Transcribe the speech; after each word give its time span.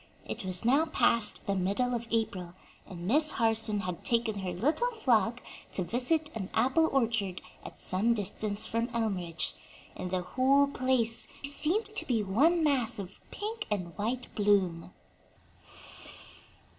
It 0.25 0.43
was 0.43 0.65
now 0.65 0.87
past 0.87 1.45
the 1.45 1.53
middle 1.53 1.93
of 1.93 2.07
April, 2.09 2.53
and 2.87 3.05
Miss 3.07 3.33
Harson 3.33 3.81
had 3.81 4.03
taken 4.03 4.39
her 4.39 4.51
little 4.51 4.89
flock 4.93 5.43
to 5.73 5.83
visit 5.83 6.31
an 6.35 6.49
apple 6.55 6.87
orchard 6.91 7.39
at 7.63 7.77
some 7.77 8.15
distance 8.15 8.65
from 8.65 8.87
Elmridge, 8.95 9.53
and 9.95 10.09
the 10.09 10.23
whole 10.23 10.65
place 10.65 11.27
seemed 11.43 11.85
to 11.95 12.07
be 12.07 12.23
one 12.23 12.63
mass 12.63 12.97
of 12.97 13.21
pink 13.29 13.67
and 13.69 13.95
white 13.95 14.33
bloom. 14.33 14.91